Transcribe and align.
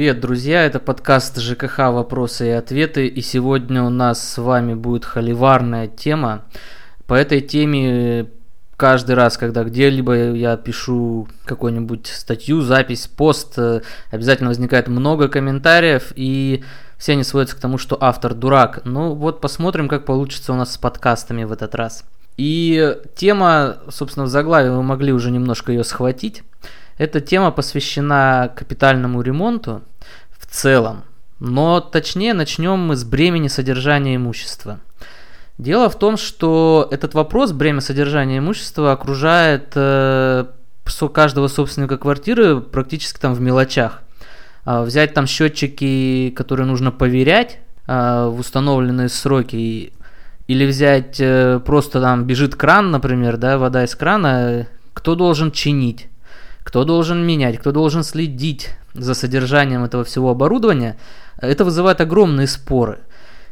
Привет, 0.00 0.20
друзья! 0.20 0.64
Это 0.64 0.80
подкаст 0.80 1.38
ЖКХ 1.38 1.76
«Вопросы 1.90 2.46
и 2.48 2.52
ответы». 2.52 3.06
И 3.06 3.20
сегодня 3.20 3.82
у 3.82 3.90
нас 3.90 4.26
с 4.26 4.38
вами 4.38 4.72
будет 4.72 5.04
холиварная 5.04 5.88
тема. 5.88 6.46
По 7.06 7.12
этой 7.12 7.42
теме 7.42 8.30
каждый 8.78 9.14
раз, 9.14 9.36
когда 9.36 9.62
где-либо 9.62 10.32
я 10.32 10.56
пишу 10.56 11.28
какую-нибудь 11.44 12.06
статью, 12.06 12.62
запись, 12.62 13.08
пост, 13.08 13.58
э, 13.58 13.82
обязательно 14.10 14.48
возникает 14.48 14.88
много 14.88 15.28
комментариев, 15.28 16.14
и 16.16 16.64
все 16.96 17.12
они 17.12 17.22
сводятся 17.22 17.56
к 17.56 17.60
тому, 17.60 17.76
что 17.76 17.98
автор 18.00 18.32
дурак. 18.32 18.80
Ну 18.84 19.12
вот 19.12 19.42
посмотрим, 19.42 19.86
как 19.86 20.06
получится 20.06 20.54
у 20.54 20.56
нас 20.56 20.72
с 20.72 20.78
подкастами 20.78 21.44
в 21.44 21.52
этот 21.52 21.74
раз. 21.74 22.06
И 22.38 22.96
тема, 23.16 23.76
собственно, 23.90 24.24
в 24.24 24.30
заглавии 24.30 24.70
вы 24.70 24.82
могли 24.82 25.12
уже 25.12 25.30
немножко 25.30 25.72
ее 25.72 25.84
схватить. 25.84 26.42
Эта 27.00 27.22
тема 27.22 27.50
посвящена 27.50 28.52
капитальному 28.54 29.22
ремонту 29.22 29.80
в 30.38 30.44
целом, 30.44 31.04
но 31.38 31.80
точнее 31.80 32.34
начнем 32.34 32.78
мы 32.78 32.94
с 32.94 33.04
бремени 33.04 33.48
содержания 33.48 34.16
имущества. 34.16 34.80
Дело 35.56 35.88
в 35.88 35.98
том, 35.98 36.18
что 36.18 36.86
этот 36.90 37.14
вопрос, 37.14 37.52
бремя 37.52 37.80
содержания 37.80 38.36
имущества, 38.36 38.92
окружает 38.92 39.72
э, 39.76 40.44
каждого 41.14 41.48
собственника 41.48 41.96
квартиры 41.96 42.60
практически 42.60 43.18
там 43.18 43.32
в 43.32 43.40
мелочах. 43.40 44.02
Э, 44.66 44.82
взять 44.82 45.14
там 45.14 45.26
счетчики, 45.26 46.30
которые 46.36 46.66
нужно 46.66 46.92
поверять 46.92 47.60
э, 47.86 48.26
в 48.26 48.40
установленные 48.40 49.08
сроки, 49.08 49.94
или 50.48 50.66
взять 50.66 51.18
э, 51.18 51.60
просто 51.64 52.02
там 52.02 52.24
бежит 52.24 52.56
кран, 52.56 52.90
например, 52.90 53.38
да, 53.38 53.56
вода 53.56 53.84
из 53.84 53.94
крана, 53.94 54.66
кто 54.92 55.14
должен 55.14 55.50
чинить? 55.50 56.10
Кто 56.62 56.84
должен 56.84 57.26
менять, 57.26 57.58
кто 57.58 57.72
должен 57.72 58.02
следить 58.04 58.70
за 58.94 59.14
содержанием 59.14 59.84
этого 59.84 60.04
всего 60.04 60.30
оборудования, 60.30 60.96
это 61.38 61.64
вызывает 61.64 62.00
огромные 62.00 62.46
споры. 62.46 63.00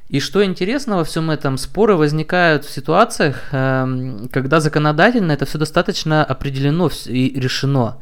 И 0.09 0.21
что 0.21 0.43
интересно 0.43 0.97
во 0.97 1.05
всем 1.05 1.31
этом, 1.31 1.59
споры 1.59 1.95
возникают 1.95 2.65
в 2.65 2.71
ситуациях, 2.71 3.43
эм, 3.53 4.29
когда 4.33 4.59
законодательно 4.61 5.33
это 5.33 5.45
все 5.45 5.59
достаточно 5.59 6.25
определено 6.25 6.91
и 7.07 7.39
решено. 7.39 7.99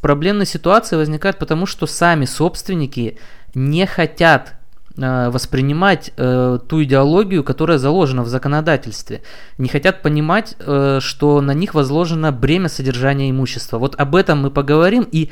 Проблемные 0.00 0.46
ситуации 0.46 0.96
возникают 0.96 1.38
потому, 1.38 1.66
что 1.66 1.86
сами 1.86 2.26
собственники 2.26 3.18
не 3.54 3.86
хотят 3.86 4.54
воспринимать 4.96 6.12
э, 6.16 6.58
ту 6.68 6.82
идеологию, 6.82 7.44
которая 7.44 7.78
заложена 7.78 8.22
в 8.22 8.28
законодательстве. 8.28 9.22
Не 9.56 9.68
хотят 9.68 10.02
понимать, 10.02 10.56
э, 10.58 10.98
что 11.00 11.40
на 11.40 11.52
них 11.52 11.74
возложено 11.74 12.32
бремя 12.32 12.68
содержания 12.68 13.30
имущества. 13.30 13.78
Вот 13.78 13.94
об 13.98 14.16
этом 14.16 14.42
мы 14.42 14.50
поговорим 14.50 15.06
и 15.10 15.30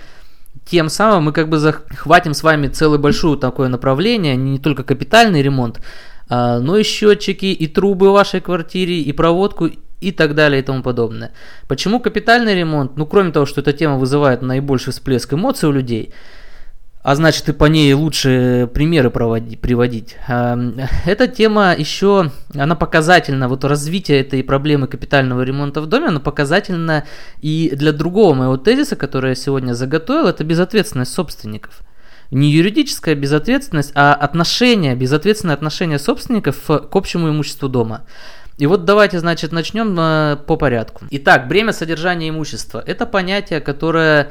тем 0.64 0.88
самым 0.88 1.24
мы 1.24 1.32
как 1.32 1.48
бы 1.48 1.58
захватим 1.58 2.34
с 2.34 2.42
вами 2.42 2.68
целое 2.68 2.98
большое 2.98 3.38
такое 3.38 3.68
направление, 3.68 4.36
не 4.36 4.58
только 4.58 4.84
капитальный 4.84 5.42
ремонт, 5.42 5.80
а, 6.28 6.60
но 6.60 6.76
и 6.76 6.82
счетчики, 6.82 7.46
и 7.46 7.66
трубы 7.66 8.10
в 8.10 8.14
вашей 8.14 8.40
квартире, 8.40 9.00
и 9.00 9.12
проводку, 9.12 9.70
и 10.00 10.12
так 10.12 10.34
далее 10.34 10.60
и 10.60 10.64
тому 10.64 10.82
подобное. 10.82 11.32
Почему 11.66 12.00
капитальный 12.00 12.54
ремонт? 12.54 12.96
Ну, 12.96 13.06
кроме 13.06 13.32
того, 13.32 13.46
что 13.46 13.60
эта 13.60 13.72
тема 13.72 13.96
вызывает 13.96 14.42
наибольший 14.42 14.92
всплеск 14.92 15.34
эмоций 15.34 15.68
у 15.68 15.72
людей– 15.72 16.14
а 17.08 17.14
значит 17.14 17.48
и 17.48 17.54
по 17.54 17.64
ней 17.64 17.94
лучше 17.94 18.68
примеры 18.74 19.08
проводить, 19.08 19.58
приводить. 19.62 20.16
Эта 20.26 21.26
тема 21.26 21.74
еще, 21.74 22.30
она 22.54 22.74
показательна, 22.74 23.48
вот 23.48 23.64
развитие 23.64 24.20
этой 24.20 24.44
проблемы 24.44 24.88
капитального 24.88 25.40
ремонта 25.40 25.80
в 25.80 25.86
доме, 25.86 26.08
она 26.08 26.20
показательна 26.20 27.06
и 27.40 27.72
для 27.74 27.92
другого 27.92 28.34
моего 28.34 28.58
тезиса, 28.58 28.94
который 28.94 29.30
я 29.30 29.34
сегодня 29.36 29.72
заготовил, 29.72 30.26
это 30.26 30.44
безответственность 30.44 31.14
собственников. 31.14 31.80
Не 32.30 32.50
юридическая 32.50 33.14
безответственность, 33.14 33.92
а 33.94 34.12
отношение, 34.12 34.94
безответственное 34.94 35.54
отношение 35.54 35.98
собственников 35.98 36.56
к 36.66 36.94
общему 36.94 37.30
имуществу 37.30 37.70
дома. 37.70 38.02
И 38.58 38.66
вот 38.66 38.84
давайте, 38.84 39.18
значит, 39.20 39.52
начнем 39.52 39.96
э, 39.98 40.36
по 40.46 40.56
порядку. 40.56 41.06
Итак, 41.10 41.48
бремя 41.48 41.72
содержания 41.72 42.28
имущества– 42.28 42.82
это 42.86 43.06
понятие, 43.06 43.60
которое 43.60 44.30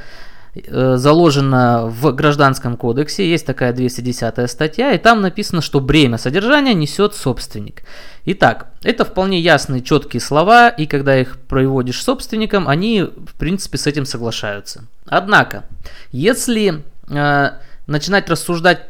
Э, 0.65 0.95
заложено 0.97 1.87
в 1.87 2.11
Гражданском 2.13 2.77
кодексе, 2.77 3.29
есть 3.29 3.45
такая 3.45 3.73
210 3.73 4.49
статья, 4.49 4.91
и 4.93 4.97
там 4.97 5.21
написано, 5.21 5.61
что 5.61 5.79
бремя 5.79 6.17
содержания 6.17 6.73
несет 6.73 7.13
собственник. 7.15 7.83
Итак, 8.25 8.67
это 8.83 9.05
вполне 9.05 9.39
ясные, 9.39 9.81
четкие 9.81 10.21
слова, 10.21 10.69
и 10.69 10.85
когда 10.85 11.17
их 11.17 11.37
проводишь 11.47 12.01
собственникам, 12.03 12.67
они, 12.67 13.01
в 13.03 13.33
принципе, 13.37 13.77
с 13.77 13.87
этим 13.87 14.05
соглашаются. 14.05 14.85
Однако, 15.05 15.65
если 16.11 16.83
э, 17.09 17.49
начинать 17.87 18.29
рассуждать 18.29 18.87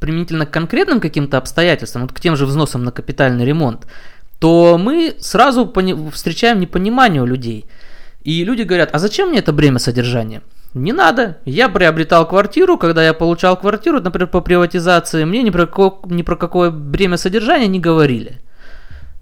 применительно 0.00 0.46
к 0.46 0.50
конкретным 0.50 1.00
каким-то 1.00 1.38
обстоятельствам, 1.38 2.02
вот 2.02 2.12
к 2.12 2.20
тем 2.20 2.36
же 2.36 2.46
взносам 2.46 2.84
на 2.84 2.92
капитальный 2.92 3.44
ремонт, 3.44 3.86
то 4.38 4.78
мы 4.78 5.16
сразу 5.18 5.72
встречаем 6.12 6.60
непонимание 6.60 7.22
у 7.22 7.26
людей. 7.26 7.64
И 8.22 8.44
люди 8.44 8.62
говорят, 8.62 8.90
а 8.92 8.98
зачем 8.98 9.30
мне 9.30 9.38
это 9.38 9.52
бремя 9.52 9.78
содержания? 9.78 10.42
Не 10.74 10.92
надо. 10.92 11.38
Я 11.44 11.68
приобретал 11.68 12.28
квартиру, 12.28 12.76
когда 12.76 13.04
я 13.04 13.14
получал 13.14 13.56
квартиру, 13.56 14.00
например, 14.00 14.28
по 14.28 14.40
приватизации, 14.40 15.24
мне 15.24 15.42
ни 15.42 15.50
про, 15.50 15.66
какое, 15.66 15.92
ни 16.04 16.22
про 16.22 16.36
какое 16.36 16.70
бремя 16.70 17.16
содержания 17.16 17.66
не 17.66 17.80
говорили. 17.80 18.40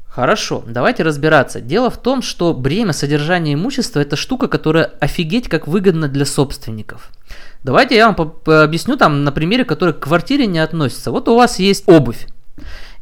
Хорошо, 0.08 0.64
давайте 0.66 1.02
разбираться. 1.02 1.60
Дело 1.60 1.90
в 1.90 1.98
том, 1.98 2.22
что 2.22 2.54
бремя 2.54 2.92
содержания 2.92 3.52
имущества 3.52 4.00
это 4.00 4.16
штука, 4.16 4.48
которая 4.48 4.92
офигеть 4.98 5.48
как 5.48 5.66
выгодна 5.66 6.08
для 6.08 6.24
собственников. 6.24 7.10
Давайте 7.62 7.96
я 7.96 8.10
вам 8.10 8.32
объясню 8.46 8.96
там 8.96 9.24
на 9.24 9.32
примере, 9.32 9.64
который 9.64 9.92
к 9.92 10.00
квартире 10.00 10.46
не 10.46 10.58
относится. 10.58 11.10
Вот 11.10 11.28
у 11.28 11.36
вас 11.36 11.58
есть 11.58 11.86
обувь. 11.86 12.26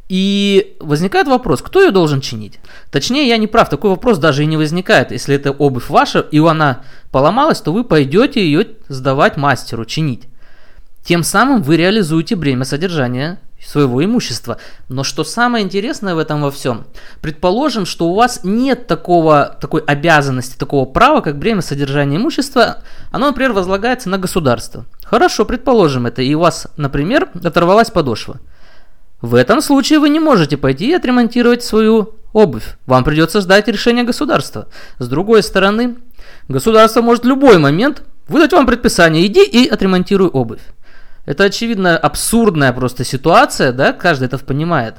И 0.09 0.77
возникает 0.81 1.29
вопрос, 1.29 1.63
кто 1.63 1.83
ее 1.83 1.91
должен 1.91 2.21
чинить? 2.21 2.61
Точнее, 2.91 3.27
я 3.27 3.39
не 3.39 3.47
прав, 3.47 3.71
такой 3.71 3.91
вопрос 3.91 4.19
даже 4.19 4.43
и 4.43 4.47
не 4.47 4.57
возникает. 4.57 5.13
Если 5.13 5.35
это 5.35 5.51
обувь 5.51 5.89
ваша, 5.89 6.21
и 6.21 6.39
она 6.39 6.83
поломалась, 7.11 7.61
то 7.61 7.73
вы 7.73 7.85
пойдете 7.85 8.45
ее 8.45 8.67
сдавать 8.89 9.37
мастеру, 9.37 9.85
чинить. 9.85 10.25
Тем 11.05 11.23
самым 11.23 11.63
вы 11.63 11.77
реализуете 11.77 12.37
бремя 12.37 12.65
содержания 12.65 13.39
своего 13.67 14.05
имущества. 14.05 14.59
Но 14.89 15.05
что 15.05 15.25
самое 15.25 15.65
интересное 15.65 16.15
в 16.15 16.19
этом 16.19 16.43
во 16.43 16.51
всем, 16.51 16.85
предположим, 17.21 17.87
что 17.87 18.09
у 18.09 18.15
вас 18.15 18.41
нет 18.45 18.87
такого, 18.87 19.57
такой 19.61 19.83
обязанности, 19.83 20.57
такого 20.57 20.85
права, 20.85 21.21
как 21.21 21.39
бремя 21.39 21.63
содержания 21.63 22.17
имущества, 22.17 22.79
оно, 23.11 23.29
например, 23.29 23.53
возлагается 23.53 24.09
на 24.09 24.19
государство. 24.19 24.85
Хорошо, 25.03 25.45
предположим 25.45 26.07
это, 26.07 26.23
и 26.23 26.35
у 26.35 26.41
вас, 26.41 26.67
например, 26.77 27.31
оторвалась 27.43 27.91
подошва. 27.91 28.39
В 29.25 29.37
этом 29.37 29.63
случае 29.63 30.01
вы 30.01 30.11
не 30.11 30.21
можете 30.21 30.59
пойти 30.59 30.91
и 30.91 30.93
отремонтировать 30.93 31.65
свою 31.65 32.15
обувь. 32.35 32.77
Вам 32.85 33.05
придется 33.05 33.41
ждать 33.41 33.67
решения 33.69 34.03
государства. 34.03 34.69
С 34.99 35.09
другой 35.09 35.43
стороны, 35.43 35.97
государство 36.49 37.01
может 37.01 37.25
в 37.25 37.27
любой 37.27 37.57
момент 37.57 38.03
выдать 38.29 38.53
вам 38.53 38.67
предписание, 38.67 39.25
иди 39.25 39.43
и 39.43 39.67
отремонтируй 39.67 40.29
обувь. 40.29 40.61
Это, 41.25 41.45
очевидно, 41.45 41.97
абсурдная 41.97 42.75
просто 42.75 43.03
ситуация, 43.03 43.73
да, 43.73 43.95
каждый 43.95 44.25
это 44.25 44.37
понимает. 44.37 44.97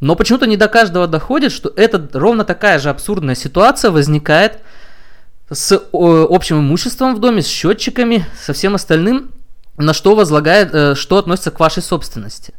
Но 0.00 0.16
почему-то 0.16 0.46
не 0.46 0.56
до 0.56 0.68
каждого 0.68 1.06
доходит, 1.06 1.52
что 1.52 1.70
это 1.76 2.08
ровно 2.14 2.44
такая 2.46 2.78
же 2.78 2.88
абсурдная 2.88 3.34
ситуация 3.34 3.90
возникает 3.90 4.60
с 5.50 5.78
общим 5.92 6.60
имуществом 6.60 7.14
в 7.14 7.18
доме, 7.18 7.42
с 7.42 7.46
счетчиками, 7.46 8.24
со 8.40 8.54
всем 8.54 8.76
остальным, 8.76 9.30
на 9.76 9.92
что 9.92 10.14
возлагает, 10.14 10.74
э, 10.74 10.94
что 10.94 11.18
относится 11.18 11.50
к 11.50 11.60
вашей 11.60 11.82
собственности. 11.82 12.54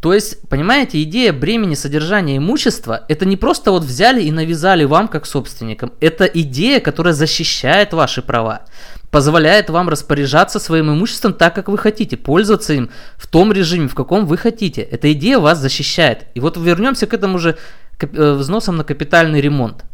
То 0.00 0.14
есть, 0.14 0.48
понимаете, 0.48 1.02
идея 1.02 1.32
бремени 1.32 1.74
содержания 1.74 2.36
имущества, 2.36 3.04
это 3.08 3.26
не 3.26 3.36
просто 3.36 3.72
вот 3.72 3.82
взяли 3.82 4.22
и 4.22 4.30
навязали 4.30 4.84
вам 4.84 5.08
как 5.08 5.26
собственникам. 5.26 5.92
Это 6.00 6.24
идея, 6.24 6.78
которая 6.78 7.14
защищает 7.14 7.92
ваши 7.92 8.22
права, 8.22 8.62
позволяет 9.10 9.70
вам 9.70 9.88
распоряжаться 9.88 10.60
своим 10.60 10.92
имуществом 10.92 11.32
так, 11.32 11.54
как 11.54 11.68
вы 11.68 11.78
хотите, 11.78 12.16
пользоваться 12.16 12.74
им 12.74 12.90
в 13.16 13.26
том 13.26 13.52
режиме, 13.52 13.88
в 13.88 13.96
каком 13.96 14.26
вы 14.26 14.36
хотите. 14.36 14.82
Эта 14.82 15.12
идея 15.12 15.40
вас 15.40 15.58
защищает. 15.58 16.26
И 16.34 16.40
вот 16.40 16.56
вернемся 16.56 17.08
к 17.08 17.14
этому 17.14 17.40
же 17.40 17.56
э, 18.00 18.32
взносам 18.34 18.76
на 18.76 18.84
капитальный 18.84 19.40
ремонт. 19.40 19.84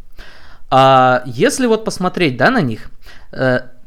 А 0.69 1.23
если 1.25 1.65
вот 1.65 1.83
посмотреть 1.83 2.37
да, 2.37 2.51
на 2.51 2.61
них, 2.61 2.91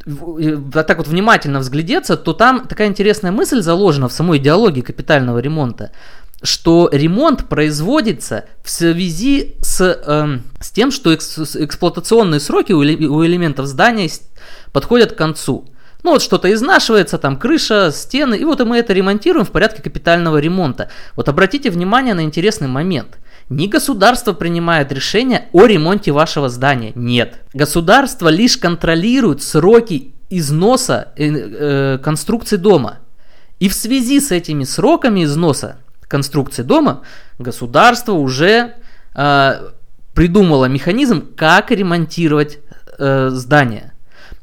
э, 0.08 0.56
так 0.72 0.98
вот 0.98 1.08
внимательно 1.08 1.60
взглядеться, 1.60 2.16
то 2.16 2.32
там 2.32 2.66
такая 2.66 2.88
интересная 2.88 3.32
мысль 3.32 3.60
заложена 3.60 4.08
в 4.08 4.12
самой 4.12 4.38
идеологии 4.38 4.80
капитального 4.80 5.38
ремонта, 5.38 5.92
что 6.42 6.88
ремонт 6.92 7.48
производится 7.48 8.46
в 8.64 8.70
связи 8.70 9.56
с, 9.60 9.80
э, 9.80 10.38
с 10.60 10.70
тем, 10.70 10.90
что 10.90 11.12
экс, 11.12 11.56
эксплуатационные 11.56 12.40
сроки 12.40 12.72
у, 12.72 12.78
у 12.78 13.24
элементов 13.24 13.66
здания 13.66 14.10
подходят 14.72 15.12
к 15.12 15.16
концу. 15.16 15.68
Ну 16.04 16.12
вот 16.12 16.22
что-то 16.22 16.52
изнашивается, 16.52 17.18
там 17.18 17.36
крыша, 17.36 17.90
стены, 17.92 18.36
и 18.36 18.44
вот 18.44 18.64
мы 18.64 18.78
это 18.78 18.92
ремонтируем 18.92 19.44
в 19.44 19.50
порядке 19.50 19.82
капитального 19.82 20.38
ремонта. 20.38 20.90
Вот 21.16 21.28
обратите 21.28 21.70
внимание 21.70 22.14
на 22.14 22.22
интересный 22.22 22.68
момент– 22.68 23.18
не 23.48 23.68
государство 23.68 24.32
принимает 24.32 24.92
решение 24.92 25.48
о 25.52 25.66
ремонте 25.66 26.12
вашего 26.12 26.48
здания. 26.48 26.92
Нет. 26.94 27.40
Государство 27.54 28.28
лишь 28.28 28.56
контролирует 28.56 29.42
сроки 29.42 30.14
износа 30.30 31.08
э, 31.16 31.26
э, 31.26 31.98
конструкции 31.98 32.56
дома. 32.56 32.98
И 33.58 33.68
в 33.68 33.74
связи 33.74 34.20
с 34.20 34.30
этими 34.30 34.64
сроками 34.64 35.24
износа 35.24 35.76
конструкции 36.02 36.62
дома 36.62 37.02
государство 37.38 38.12
уже 38.12 38.74
э, 39.14 39.52
придумало 40.14 40.66
механизм, 40.66 41.26
как 41.34 41.70
ремонтировать 41.70 42.58
э, 42.98 43.30
здание. 43.30 43.92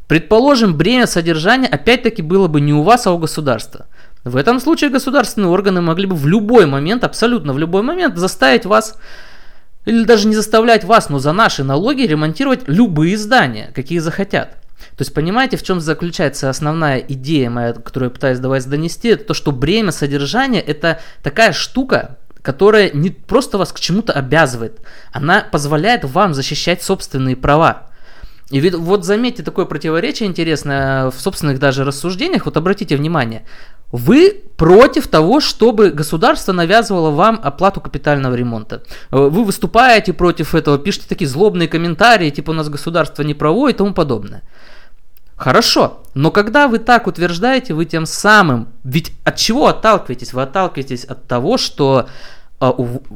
Предположим, 0.07 0.75
бремя 0.75 1.07
содержания 1.07 1.67
опять-таки 1.67 2.21
было 2.21 2.47
бы 2.47 2.61
не 2.61 2.73
у 2.73 2.83
вас, 2.83 3.07
а 3.07 3.11
у 3.11 3.17
государства. 3.17 3.87
В 4.25 4.37
этом 4.37 4.59
случае 4.59 4.89
государственные 4.89 5.49
органы 5.49 5.81
могли 5.81 6.07
бы 6.07 6.15
в 6.15 6.25
любой 6.25 6.65
момент, 6.65 7.03
абсолютно 7.03 7.53
в 7.53 7.59
любой 7.59 7.83
момент 7.83 8.17
заставить 8.17 8.65
вас, 8.65 8.97
или 9.85 10.03
даже 10.03 10.27
не 10.27 10.35
заставлять 10.35 10.83
вас, 10.83 11.09
но 11.09 11.19
за 11.19 11.31
наши 11.31 11.63
налоги 11.63 12.01
ремонтировать 12.01 12.61
любые 12.65 13.17
здания, 13.19 13.71
какие 13.75 13.99
захотят. 13.99 14.57
То 14.97 15.01
есть 15.01 15.13
понимаете, 15.13 15.57
в 15.57 15.63
чем 15.63 15.79
заключается 15.79 16.49
основная 16.49 16.97
идея 16.97 17.51
моя, 17.51 17.73
которую 17.73 18.09
я 18.09 18.13
пытаюсь 18.13 18.39
до 18.39 18.49
вас 18.49 18.65
донести, 18.65 19.09
это 19.09 19.25
то, 19.25 19.33
что 19.35 19.51
бремя 19.51 19.91
содержания 19.91 20.59
это 20.59 20.99
такая 21.21 21.53
штука, 21.53 22.17
которая 22.41 22.89
не 22.91 23.11
просто 23.11 23.59
вас 23.59 23.71
к 23.71 23.79
чему-то 23.79 24.11
обязывает, 24.11 24.79
она 25.11 25.41
позволяет 25.51 26.03
вам 26.03 26.33
защищать 26.33 26.81
собственные 26.81 27.35
права. 27.35 27.89
И 28.51 28.69
вот 28.69 29.05
заметьте 29.05 29.41
такое 29.41 29.65
противоречие 29.65 30.29
интересное 30.29 31.09
в 31.09 31.19
собственных 31.19 31.57
даже 31.57 31.83
рассуждениях. 31.83 32.45
Вот 32.45 32.57
обратите 32.57 32.95
внимание, 32.95 33.43
вы 33.91 34.43
против 34.55 35.07
того, 35.07 35.39
чтобы 35.39 35.89
государство 35.89 36.53
навязывало 36.53 37.09
вам 37.09 37.39
оплату 37.41 37.81
капитального 37.81 38.35
ремонта. 38.35 38.83
Вы 39.09 39.43
выступаете 39.43 40.13
против 40.13 40.53
этого, 40.53 40.77
пишете 40.77 41.07
такие 41.09 41.27
злобные 41.27 41.67
комментарии, 41.67 42.29
типа 42.29 42.51
у 42.51 42.53
нас 42.53 42.69
государство 42.69 43.23
не 43.23 43.33
право 43.33 43.69
и 43.69 43.73
тому 43.73 43.93
подобное. 43.93 44.43
Хорошо, 45.37 46.03
но 46.13 46.31
когда 46.31 46.67
вы 46.67 46.77
так 46.77 47.07
утверждаете, 47.07 47.73
вы 47.73 47.85
тем 47.85 48.05
самым, 48.05 48.69
ведь 48.83 49.11
от 49.23 49.35
чего 49.35 49.67
отталкиваетесь? 49.67 50.33
Вы 50.33 50.43
отталкиваетесь 50.43 51.03
от 51.03 51.27
того, 51.27 51.57
что 51.57 52.07
а, 52.59 52.73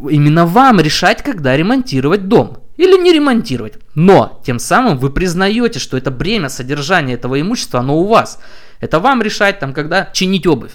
именно 0.10 0.46
вам 0.46 0.82
решать, 0.82 1.24
когда 1.24 1.56
ремонтировать 1.56 2.28
дом 2.28 2.58
или 2.80 2.98
не 2.98 3.12
ремонтировать. 3.12 3.74
Но 3.94 4.42
тем 4.46 4.58
самым 4.58 4.98
вы 4.98 5.10
признаете, 5.10 5.80
что 5.80 5.98
это 5.98 6.12
бремя 6.12 6.48
содержания 6.48 7.16
этого 7.16 7.40
имущества, 7.42 7.82
оно 7.82 7.98
у 8.00 8.08
вас. 8.08 8.40
Это 8.80 9.00
вам 9.02 9.22
решать, 9.22 9.60
там, 9.60 9.74
когда 9.74 10.10
чинить 10.14 10.48
обувь. 10.48 10.72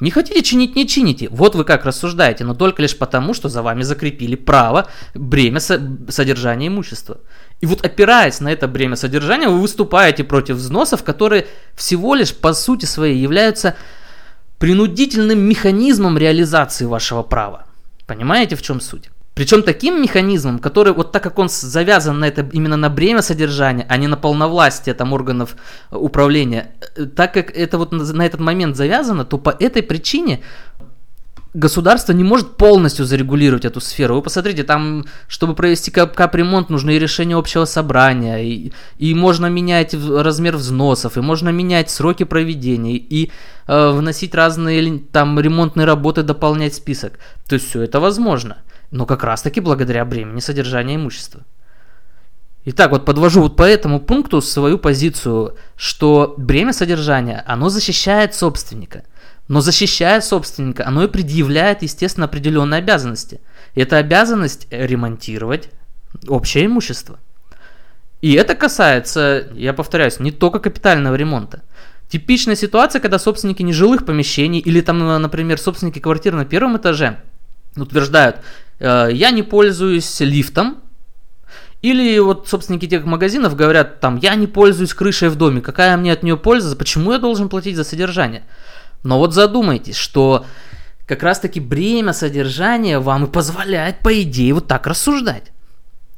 Не 0.00 0.10
хотите 0.10 0.42
чинить, 0.42 0.74
не 0.74 0.88
чините. 0.88 1.28
Вот 1.30 1.54
вы 1.54 1.64
как 1.64 1.84
рассуждаете, 1.84 2.44
но 2.44 2.54
только 2.54 2.80
лишь 2.80 2.96
потому, 2.96 3.34
что 3.34 3.50
за 3.50 3.60
вами 3.60 3.82
закрепили 3.82 4.36
право 4.36 4.88
бремя 5.14 5.60
содержания 5.60 6.68
имущества. 6.68 7.18
И 7.60 7.66
вот 7.66 7.84
опираясь 7.84 8.40
на 8.40 8.50
это 8.50 8.66
бремя 8.66 8.96
содержания, 8.96 9.48
вы 9.48 9.60
выступаете 9.60 10.24
против 10.24 10.56
взносов, 10.56 11.04
которые 11.04 11.46
всего 11.74 12.14
лишь 12.14 12.34
по 12.34 12.54
сути 12.54 12.86
своей 12.86 13.18
являются 13.18 13.76
принудительным 14.58 15.40
механизмом 15.40 16.16
реализации 16.16 16.86
вашего 16.86 17.22
права. 17.22 17.66
Понимаете, 18.06 18.56
в 18.56 18.62
чем 18.62 18.80
суть? 18.80 19.10
Причем 19.34 19.62
таким 19.62 20.00
механизмом, 20.00 20.60
который, 20.60 20.92
вот 20.92 21.10
так 21.10 21.22
как 21.22 21.38
он 21.38 21.48
завязан 21.48 22.20
на 22.20 22.26
это, 22.26 22.48
именно 22.52 22.76
на 22.76 22.88
бремя 22.88 23.20
содержания, 23.20 23.84
а 23.88 23.96
не 23.96 24.06
на 24.06 24.16
полновластие 24.16 24.94
там 24.94 25.12
органов 25.12 25.56
э, 25.90 25.96
управления, 25.96 26.70
э, 26.96 27.06
так 27.06 27.34
как 27.34 27.50
это 27.50 27.78
вот 27.78 27.92
на 27.92 28.22
этот 28.22 28.40
момент 28.40 28.76
завязано, 28.76 29.24
то 29.24 29.38
по 29.38 29.50
этой 29.50 29.82
причине 29.82 30.40
государство 31.52 32.12
не 32.12 32.22
может 32.22 32.56
полностью 32.56 33.04
зарегулировать 33.04 33.64
эту 33.64 33.80
сферу. 33.80 34.14
Вы 34.14 34.22
посмотрите, 34.22 34.62
там, 34.62 35.04
чтобы 35.26 35.54
провести 35.54 35.90
кап 35.90 36.14
капремонт, 36.14 36.70
нужно 36.70 36.90
и 36.90 36.98
решение 37.00 37.36
общего 37.36 37.64
собрания, 37.64 38.38
и, 38.38 38.72
и 38.98 39.14
можно 39.14 39.46
менять 39.46 39.94
размер 39.94 40.56
взносов, 40.56 41.16
и 41.16 41.20
можно 41.20 41.48
менять 41.48 41.90
сроки 41.90 42.22
проведения, 42.22 42.96
и 42.96 43.32
э, 43.66 43.90
вносить 43.90 44.32
разные 44.32 45.00
там 45.10 45.40
ремонтные 45.40 45.86
работы, 45.86 46.22
дополнять 46.22 46.74
список. 46.76 47.18
То 47.48 47.54
есть 47.54 47.68
все 47.68 47.82
это 47.82 47.98
возможно 47.98 48.58
но 48.90 49.06
как 49.06 49.24
раз 49.24 49.42
таки 49.42 49.60
благодаря 49.60 50.04
бремени 50.04 50.40
содержания 50.40 50.96
имущества. 50.96 51.42
Итак, 52.66 52.92
вот 52.92 53.04
подвожу 53.04 53.42
вот 53.42 53.56
по 53.56 53.62
этому 53.62 54.00
пункту 54.00 54.40
свою 54.40 54.78
позицию, 54.78 55.56
что 55.76 56.34
бремя 56.38 56.72
содержания, 56.72 57.44
оно 57.46 57.68
защищает 57.68 58.34
собственника. 58.34 59.04
Но 59.48 59.60
защищая 59.60 60.22
собственника, 60.22 60.86
оно 60.86 61.04
и 61.04 61.08
предъявляет, 61.08 61.82
естественно, 61.82 62.24
определенные 62.24 62.78
обязанности. 62.78 63.42
И 63.74 63.82
это 63.82 63.98
обязанность 63.98 64.66
ремонтировать 64.70 65.68
общее 66.26 66.64
имущество. 66.64 67.18
И 68.22 68.32
это 68.32 68.54
касается, 68.54 69.48
я 69.52 69.74
повторяюсь, 69.74 70.18
не 70.18 70.30
только 70.32 70.58
капитального 70.58 71.14
ремонта. 71.14 71.62
Типичная 72.08 72.56
ситуация, 72.56 73.00
когда 73.00 73.18
собственники 73.18 73.62
нежилых 73.62 74.06
помещений 74.06 74.60
или 74.60 74.80
там, 74.80 75.20
например, 75.20 75.58
собственники 75.58 75.98
квартир 75.98 76.34
на 76.34 76.46
первом 76.46 76.78
этаже 76.78 77.18
утверждают, 77.76 78.36
я 78.80 79.30
не 79.30 79.42
пользуюсь 79.42 80.20
лифтом, 80.20 80.78
или 81.82 82.18
вот 82.18 82.48
собственники 82.48 82.86
тех 82.86 83.04
магазинов 83.04 83.56
говорят, 83.56 84.00
там, 84.00 84.16
я 84.16 84.34
не 84.36 84.46
пользуюсь 84.46 84.94
крышей 84.94 85.28
в 85.28 85.36
доме, 85.36 85.60
какая 85.60 85.96
мне 85.98 86.12
от 86.12 86.22
нее 86.22 86.38
польза, 86.38 86.74
почему 86.76 87.12
я 87.12 87.18
должен 87.18 87.50
платить 87.50 87.76
за 87.76 87.84
содержание? 87.84 88.44
Но 89.02 89.18
вот 89.18 89.34
задумайтесь, 89.34 89.96
что 89.96 90.46
как 91.06 91.22
раз 91.22 91.40
таки 91.40 91.60
бремя 91.60 92.14
содержания 92.14 92.98
вам 92.98 93.26
и 93.26 93.30
позволяет, 93.30 93.98
по 93.98 94.22
идее, 94.22 94.54
вот 94.54 94.66
так 94.66 94.86
рассуждать. 94.86 95.52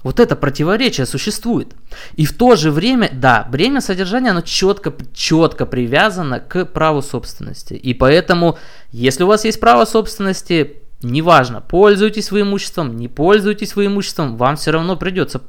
Вот 0.05 0.20
это 0.20 0.37
противоречие 0.37 1.05
существует. 1.05 1.75
И 2.14 2.26
в 2.26 2.37
то 2.37 2.55
же 2.55 2.70
время, 2.70 3.11
да, 3.12 3.44
бремя 3.50 3.81
содержания, 3.81 4.31
оно 4.31 4.43
четко, 4.43 4.94
четко 5.12 5.67
привязано 5.67 6.38
к 6.38 6.64
праву 6.67 7.02
собственности. 7.02 7.75
И 7.75 7.93
поэтому, 7.93 8.56
если 8.93 9.25
у 9.25 9.26
вас 9.26 9.44
есть 9.44 9.59
право 9.59 9.85
собственности, 9.85 10.76
Неважно, 11.03 11.61
пользуйтесь 11.61 12.31
вы 12.31 12.41
имуществом, 12.41 12.97
не 12.97 13.09
пользуйтесь 13.09 13.77
вы 13.77 13.87
имуществом, 13.87 14.37
вам 14.37 14.57
все 14.57 14.71
равно 14.71 14.97
придется 14.97 15.43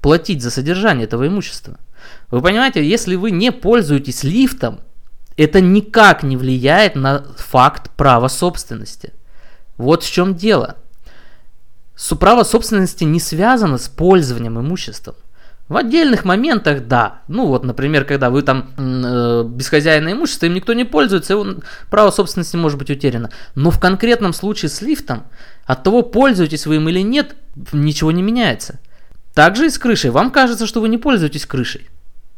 платить 0.00 0.42
за 0.42 0.50
содержание 0.50 1.04
этого 1.04 1.26
имущества. 1.26 1.78
Вы 2.30 2.40
понимаете, 2.40 2.86
если 2.86 3.16
вы 3.16 3.30
не 3.30 3.50
пользуетесь 3.50 4.22
лифтом, 4.22 4.80
это 5.36 5.60
никак 5.60 6.22
не 6.22 6.36
влияет 6.36 6.94
на 6.94 7.24
факт 7.36 7.90
права 7.90 8.28
собственности. 8.28 9.12
Вот 9.76 10.04
в 10.04 10.12
чем 10.12 10.34
дело. 10.34 10.76
Право 12.20 12.44
собственности 12.44 13.04
не 13.04 13.20
связано 13.20 13.78
с 13.78 13.88
пользованием 13.88 14.58
имуществом. 14.60 15.14
В 15.72 15.76
отдельных 15.78 16.26
моментах 16.26 16.86
да. 16.86 17.22
Ну 17.28 17.46
вот, 17.46 17.64
например, 17.64 18.04
когда 18.04 18.28
вы 18.28 18.42
там 18.42 18.68
э, 18.76 19.44
без 19.46 19.70
хозяина 19.70 20.12
имущества, 20.12 20.44
им 20.44 20.52
никто 20.52 20.74
не 20.74 20.84
пользуется, 20.84 21.32
его 21.32 21.46
право 21.88 22.10
собственности 22.10 22.56
может 22.56 22.78
быть 22.78 22.90
утеряно. 22.90 23.30
Но 23.54 23.70
в 23.70 23.80
конкретном 23.80 24.34
случае 24.34 24.68
с 24.68 24.82
лифтом, 24.82 25.22
от 25.64 25.82
того, 25.82 26.02
пользуетесь 26.02 26.66
вы 26.66 26.76
им 26.76 26.90
или 26.90 27.00
нет, 27.00 27.36
ничего 27.72 28.12
не 28.12 28.20
меняется. 28.20 28.80
Также 29.32 29.64
и 29.64 29.70
с 29.70 29.78
крышей. 29.78 30.10
Вам 30.10 30.30
кажется, 30.30 30.66
что 30.66 30.82
вы 30.82 30.90
не 30.90 30.98
пользуетесь 30.98 31.46
крышей 31.46 31.88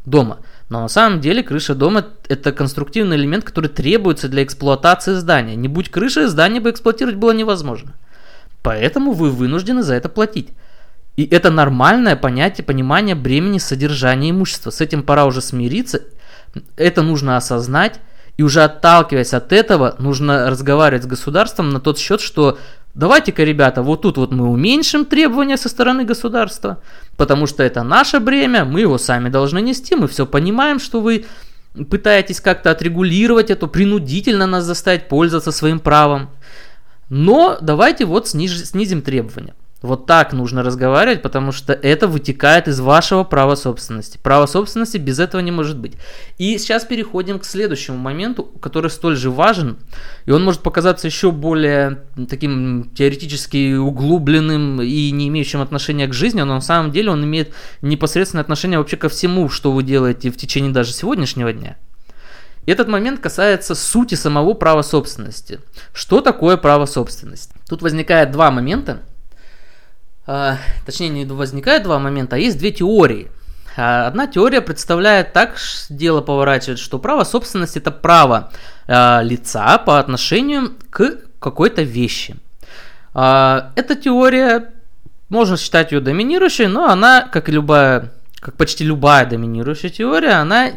дома. 0.05 0.39
Но 0.69 0.83
на 0.83 0.89
самом 0.89 1.21
деле 1.21 1.43
крыша 1.43 1.75
дома 1.75 2.07
это 2.29 2.53
конструктивный 2.53 3.17
элемент, 3.17 3.43
который 3.43 3.69
требуется 3.69 4.29
для 4.29 4.45
эксплуатации 4.45 5.15
здания. 5.15 5.57
Не 5.57 5.67
будь 5.67 5.91
крыши, 5.91 6.29
здание 6.29 6.61
бы 6.61 6.71
эксплуатировать 6.71 7.17
было 7.17 7.33
невозможно. 7.33 7.95
Поэтому 8.63 9.11
вы 9.11 9.31
вынуждены 9.31 9.83
за 9.83 9.95
это 9.95 10.09
платить. 10.09 10.51
И 11.17 11.25
это 11.27 11.51
нормальное 11.51 12.17
понятие, 12.17 12.65
понимание 12.65 13.15
бремени 13.15 13.59
содержания 13.59 14.31
имущества. 14.31 14.71
С 14.71 14.81
этим 14.81 15.03
пора 15.03 15.27
уже 15.27 15.41
смириться. 15.41 16.03
Это 16.77 17.03
нужно 17.03 17.37
осознать. 17.37 18.01
И 18.37 18.43
уже 18.43 18.65
отталкиваясь 18.65 19.33
от 19.33 19.53
этого, 19.53 19.95
нужно 19.99 20.51
разговаривать 20.51 21.05
с 21.05 21.07
государством 21.07 21.71
на 21.71 21.79
тот 21.79 21.99
счет, 21.99 22.21
что 22.21 22.59
давайте-ка, 22.95 23.45
ребята, 23.45 23.83
вот 23.83 24.03
тут 24.03 24.17
вот 24.17 24.33
мы 24.33 24.49
уменьшим 24.49 25.05
требования 25.05 25.57
со 25.57 25.69
стороны 25.69 26.05
государства, 26.05 26.81
потому 27.17 27.47
что 27.47 27.63
это 27.63 27.85
наше 27.85 28.19
бремя, 28.19 28.65
мы 28.65 28.81
его 28.81 28.99
сами 28.99 29.29
должны 29.29 29.61
нести, 29.61 29.95
мы 29.95 30.09
все 30.09 30.27
понимаем, 30.27 30.81
что 30.81 31.01
вы 31.01 31.27
пытаетесь 31.91 32.41
как-то 32.41 32.73
отрегулировать 32.73 33.51
это, 33.51 33.69
принудительно 33.69 34.47
нас 34.47 34.65
заставить 34.65 35.07
пользоваться 35.09 35.53
своим 35.53 35.79
правом. 35.79 36.29
Но 37.09 37.59
давайте 37.61 38.05
вот 38.05 38.27
снизим 38.29 39.03
требования. 39.03 39.55
Вот 39.85 40.07
так 40.07 40.33
нужно 40.33 40.63
разговаривать, 40.63 41.21
потому 41.21 41.53
что 41.53 41.75
это 41.75 42.09
вытекает 42.09 42.69
из 42.69 42.81
вашего 42.81 43.23
права 43.23 43.55
собственности. 43.55 44.19
Право 44.23 44.47
собственности 44.47 44.97
без 44.97 45.19
этого 45.19 45.43
не 45.43 45.51
может 45.51 45.79
быть. 45.79 45.93
И 46.39 46.57
сейчас 46.57 46.87
переходим 46.87 47.39
к 47.39 47.45
следующему 47.45 47.99
моменту, 47.99 48.45
который 48.45 48.89
столь 48.89 49.15
же 49.15 49.31
важен, 49.31 49.77
и 50.25 50.31
он 50.31 50.43
может 50.43 50.63
показаться 50.63 51.07
еще 51.07 51.33
более 51.33 52.03
таким 52.31 52.93
теоретически 52.95 53.75
углубленным 53.75 54.81
и 54.81 55.11
не 55.11 55.29
имеющим 55.29 55.61
отношения 55.61 56.07
к 56.07 56.15
жизни, 56.15 56.41
но 56.41 56.55
на 56.55 56.63
самом 56.63 56.91
деле 56.91 57.11
он 57.11 57.23
имеет 57.23 57.53
непосредственное 57.83 58.43
отношение 58.43 58.79
вообще 58.79 58.97
ко 58.97 59.11
всему, 59.11 59.51
что 59.51 59.71
вы 59.71 59.83
делаете 59.83 60.31
в 60.31 60.39
течение 60.39 60.73
даже 60.73 60.95
сегодняшнего 60.95 61.53
дня. 61.53 61.77
Этот 62.65 62.89
момент 62.89 63.21
касается 63.21 63.75
сути 63.75 64.15
самого 64.15 64.55
права 64.55 64.81
собственности. 64.81 65.61
Что 65.93 66.23
такое 66.23 66.57
право 66.57 66.87
собственности? 66.87 67.53
Тут 67.69 67.83
возникает 67.83 68.31
два 68.31 68.51
момента– 68.51 69.03
а, 70.27 70.59
точнее, 70.87 71.11
не 71.11 71.25
возникает 71.25 71.83
два 71.83 71.99
момента, 71.99 72.37
а 72.37 72.39
есть 72.39 72.59
две 72.59 72.71
теории. 72.71 73.31
А 73.77 74.07
одна 74.07 74.27
теория 74.27 74.61
представляет 74.61 75.33
так, 75.33 75.57
дело 75.91 76.21
поворачивает, 76.21 76.79
что 76.79 76.99
право 76.99 77.25
собственности 77.25 77.79
это 77.79 77.91
право 77.91 78.53
э, 78.87 79.23
лица 79.23 79.79
по 79.79 79.99
отношению 79.99 80.75
к 80.91 81.19
какой-то 81.41 81.83
вещи. 81.83 82.37
Э, 83.15 83.71
эта 83.75 83.97
теория, 83.97 84.71
можно 85.29 85.57
считать 85.57 85.91
ее 85.91 86.01
доминирующей, 86.01 86.67
но 86.67 86.89
она, 86.89 87.23
как 87.23 87.49
и 87.49 87.53
любая, 87.53 88.13
как 88.39 88.57
почти 88.57 88.85
любая 88.85 89.27
доминирующая 89.27 89.91
теория, 89.91 90.35
она 90.35 90.71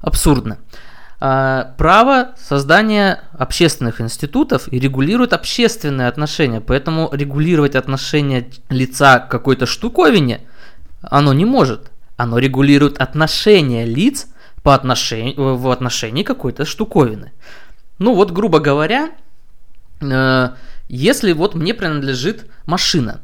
абсурдна. 0.00 0.58
Э, 0.72 0.89
право 1.20 2.30
создания 2.42 3.20
общественных 3.38 4.00
институтов 4.00 4.72
и 4.72 4.78
регулирует 4.80 5.34
общественные 5.34 6.08
отношения, 6.08 6.62
поэтому 6.62 7.10
регулировать 7.12 7.74
отношения 7.74 8.48
лица 8.70 9.18
к 9.18 9.30
какой-то 9.30 9.66
штуковине 9.66 10.40
оно 11.02 11.34
не 11.34 11.44
может 11.44 11.90
оно 12.20 12.38
регулирует 12.38 12.98
отношения 12.98 13.86
лиц 13.86 14.26
по 14.62 14.74
отношению, 14.74 15.56
в 15.56 15.70
отношении 15.70 16.22
какой-то 16.22 16.66
штуковины. 16.66 17.32
Ну 17.98 18.14
вот, 18.14 18.30
грубо 18.30 18.58
говоря, 18.58 19.12
э, 20.02 20.48
если 20.90 21.32
вот 21.32 21.54
мне 21.54 21.72
принадлежит 21.72 22.44
машина, 22.66 23.22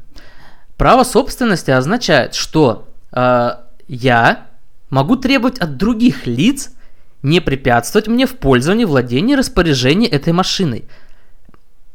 право 0.78 1.04
собственности 1.04 1.70
означает, 1.70 2.34
что 2.34 2.88
э, 3.12 3.50
я 3.86 4.46
могу 4.88 5.16
требовать 5.16 5.58
от 5.58 5.76
других 5.76 6.26
лиц 6.26 6.70
не 7.26 7.40
препятствовать 7.40 8.08
мне 8.08 8.26
в 8.26 8.36
пользовании, 8.36 8.84
владении, 8.84 9.34
распоряжении 9.34 10.08
этой 10.08 10.32
машиной– 10.32 10.84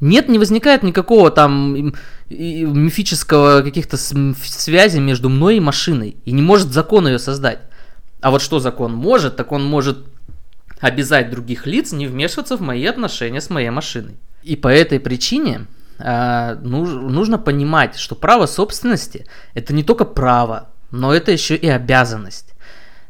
нет, 0.01 0.29
не 0.29 0.39
возникает 0.39 0.81
никакого 0.81 1.29
там 1.29 1.93
мифического 2.27 3.61
каких-то 3.61 3.97
связей 3.97 4.99
между 4.99 5.29
мной 5.29 5.57
и 5.57 5.59
машиной. 5.59 6.17
И 6.25 6.31
не 6.31 6.41
может 6.41 6.69
закон 6.69 7.07
ее 7.07 7.19
создать. 7.19 7.59
А 8.19 8.31
вот 8.31 8.41
что 8.41 8.59
закон 8.59 8.93
может, 8.93 9.35
так 9.35 9.51
он 9.51 9.63
может 9.63 9.99
обязать 10.79 11.29
других 11.29 11.67
лиц 11.67 11.91
не 11.91 12.07
вмешиваться 12.07 12.57
в 12.57 12.61
мои 12.61 12.83
отношения 12.85 13.39
с 13.41 13.51
моей 13.51 13.69
машиной. 13.69 14.15
И 14.41 14.55
по 14.55 14.67
этой 14.67 14.99
причине 14.99 15.67
э, 15.99 16.55
нуж, 16.63 16.89
нужно 16.89 17.37
понимать, 17.37 17.95
что 17.95 18.15
право 18.15 18.47
собственности 18.47 19.27
это 19.53 19.71
не 19.71 19.83
только 19.83 20.05
право, 20.05 20.69
но 20.89 21.13
это 21.13 21.31
еще 21.31 21.55
и 21.55 21.67
обязанность. 21.67 22.55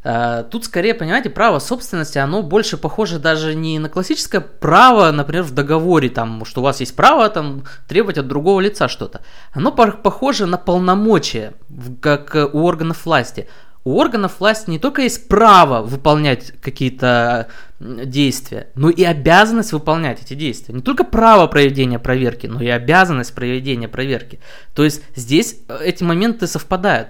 Э, 0.04 0.44
тут 0.50 0.66
скорее, 0.66 0.94
понимаете, 0.94 1.30
право 1.30 1.60
собственности, 1.60 2.18
оно 2.18 2.42
больше 2.42 2.78
похоже 2.78 3.20
даже 3.20 3.54
не 3.54 3.78
на 3.80 3.90
классическое 3.90 4.42
право, 4.42 5.12
например, 5.12 5.44
в 5.44 5.52
договоре, 5.52 6.10
там, 6.10 6.44
что 6.46 6.62
у 6.62 6.64
вас 6.64 6.80
есть 6.80 6.96
право 6.96 7.30
там, 7.30 7.64
требовать 7.88 8.18
от 8.18 8.28
другого 8.28 8.60
лица 8.62 8.88
что-то. 8.88 9.22
Оно 9.54 9.72
похоже 9.72 10.46
на 10.48 10.58
полномочия, 10.58 11.54
как 12.02 12.36
у 12.54 12.60
органов 12.64 13.06
власти. 13.06 13.48
У 13.84 13.98
органов 13.98 14.40
власти 14.40 14.70
не 14.70 14.78
только 14.78 15.02
есть 15.02 15.28
право 15.28 15.82
выполнять 15.82 16.54
какие-то 16.62 17.48
действия, 17.80 18.68
но 18.76 18.92
и 18.92 19.04
обязанность 19.04 19.74
выполнять 19.74 20.22
эти 20.22 20.36
действия. 20.36 20.76
Не 20.76 20.82
только 20.82 21.04
право 21.04 21.48
проведения 21.48 21.98
проверки, 21.98 22.46
но 22.46 22.62
и 22.62 22.68
обязанность 22.68 23.34
проведения 23.34 23.88
проверки. 23.88 24.40
То 24.76 24.84
есть 24.84 25.02
здесь 25.16 25.58
э, 25.68 25.80
эти 25.84 26.04
моменты 26.04 26.46
совпадают. 26.46 27.10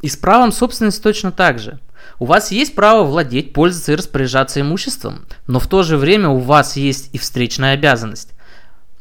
И 0.00 0.08
с 0.08 0.16
правом 0.16 0.52
собственности 0.52 1.02
точно 1.02 1.32
так 1.32 1.58
же. 1.58 1.80
У 2.18 2.24
вас 2.24 2.50
есть 2.50 2.74
право 2.74 3.04
владеть, 3.04 3.52
пользоваться 3.52 3.92
и 3.92 3.96
распоряжаться 3.96 4.60
имуществом, 4.62 5.26
но 5.46 5.60
в 5.60 5.66
то 5.66 5.82
же 5.82 5.98
время 5.98 6.30
у 6.30 6.38
вас 6.38 6.76
есть 6.76 7.10
и 7.12 7.18
встречная 7.18 7.74
обязанность. 7.74 8.30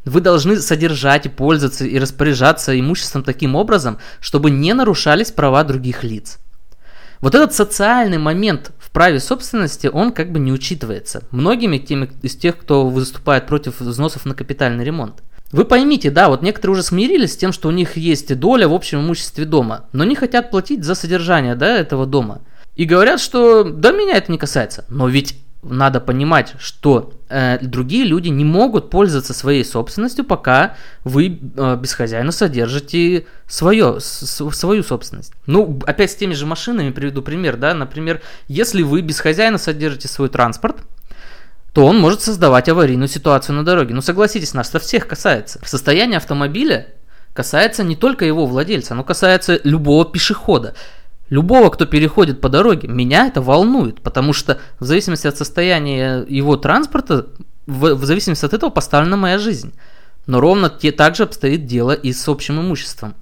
Вы 0.03 0.19
должны 0.19 0.57
содержать 0.57 1.33
пользоваться 1.33 1.85
и 1.85 1.97
распоряжаться 1.97 2.77
имуществом 2.77 3.23
таким 3.23 3.55
образом, 3.55 3.99
чтобы 4.19 4.51
не 4.51 4.73
нарушались 4.73 5.31
права 5.31 5.63
других 5.63 6.03
лиц. 6.03 6.39
Вот 7.21 7.33
этот 7.33 7.53
социальный 7.53 8.17
момент 8.17 8.71
в 8.77 8.91
праве 8.91 9.21
собственности, 9.21 9.87
он 9.87 10.11
как 10.11 10.31
бы 10.31 10.39
не 10.39 10.51
учитывается 10.51 11.23
многими 11.31 11.77
теми, 11.77 12.11
из 12.21 12.35
тех, 12.35 12.57
кто 12.57 12.87
выступает 12.87 13.47
против 13.47 13.79
взносов 13.79 14.25
на 14.25 14.35
капитальный 14.35 14.83
ремонт. 14.83 15.23
Вы 15.53 15.63
поймите, 15.63 16.11
да, 16.11 16.27
вот 16.27 16.41
некоторые 16.41 16.73
уже 16.73 16.83
смирились 16.83 17.33
с 17.33 17.37
тем, 17.37 17.53
что 17.53 17.69
у 17.69 17.71
них 17.71 17.95
есть 17.95 18.37
доля 18.37 18.67
в 18.67 18.73
общем 18.73 18.99
имуществе 18.99 19.45
дома, 19.45 19.85
но 19.93 20.03
не 20.03 20.15
хотят 20.15 20.51
платить 20.51 20.83
за 20.83 20.95
содержание 20.95 21.55
да, 21.55 21.77
этого 21.77 22.05
дома– 22.05 22.41
и 22.75 22.85
говорят, 22.85 23.19
что 23.19 23.63
да, 23.63 23.91
меня 23.91 24.17
это 24.17 24.31
не 24.31 24.37
касается. 24.37 24.85
Но 24.89 25.07
ведь 25.07 25.39
надо 25.63 25.99
понимать, 25.99 26.53
что 26.59 27.13
э, 27.27 27.57
другие 27.59 28.05
люди 28.05 28.29
не 28.29 28.45
могут 28.45 28.89
пользоваться 28.89 29.33
своей 29.33 29.65
собственностью, 29.65 30.23
пока 30.23 30.75
вы 31.03 31.39
э, 31.57 31.77
без 31.77 31.93
хозяина 31.93 32.31
содержите 32.31 33.25
свое, 33.47 33.99
с, 33.99 34.49
свою 34.51 34.83
собственность. 34.83 35.33
Ну, 35.47 35.79
опять 35.87 36.11
с 36.11 36.15
теми 36.15 36.33
же 36.33 36.45
машинами 36.45 36.91
приведу 36.91 37.21
пример, 37.21 37.57
да, 37.57 37.73
например, 37.73 38.21
если 38.47 38.83
вы 38.83 39.01
без 39.01 39.19
хозяина 39.19 39.57
содержите 39.57 40.07
свой 40.07 40.29
транспорт, 40.29 40.77
то 41.73 41.85
он 41.85 41.99
может 41.99 42.21
создавать 42.21 42.69
аварийную 42.69 43.09
ситуацию 43.09 43.55
на 43.55 43.65
дороге. 43.65 43.93
Ну, 43.93 44.01
согласитесь, 44.01 44.53
нас 44.53 44.69
это 44.69 44.79
всех 44.79 45.07
касается. 45.07 45.59
Состояние 45.65 46.17
автомобиля 46.17 46.87
касается 47.33 47.83
не 47.83 47.95
только 47.95 48.23
его 48.23 48.45
владельца, 48.45 48.93
оно 48.93 49.03
касается 49.03 49.59
любого 49.63 50.05
пешехода. 50.05 50.75
Любого, 51.29 51.69
кто 51.69 51.85
переходит 51.85 52.39
по 52.39 52.49
дороге, 52.49 52.87
меня 52.87 53.27
это 53.27 53.41
волнует, 53.41 54.01
потому 54.01 54.31
что 54.31 54.59
в 54.79 54.85
зависимости 54.85 55.25
от 55.25 55.37
состояния 55.37 56.23
его 56.27 56.55
транспорта, 56.55 57.27
в, 57.65 57.95
в 57.95 58.05
зависимости 58.05 58.45
от 58.45 58.53
этого 58.53 58.69
поставлена 58.69 59.17
моя 59.17 59.39
жизнь. 59.39 59.73
Но 60.27 60.39
ровно 60.39 60.69
те, 60.69 60.91
так 60.91 61.15
же 61.15 61.23
обстоит 61.23 61.65
дело 61.65 61.91
и 61.91 62.13
с 62.13 62.27
общим 62.27 62.59
имуществом. 62.59 63.15